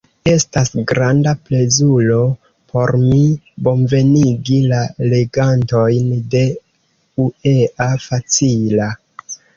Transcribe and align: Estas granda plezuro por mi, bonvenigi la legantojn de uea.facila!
Estas 0.29 0.69
granda 0.91 1.33
plezuro 1.49 2.21
por 2.71 2.93
mi, 3.01 3.19
bonvenigi 3.67 4.57
la 4.73 4.79
legantojn 5.13 6.09
de 6.37 6.43
uea.facila! 7.27 8.89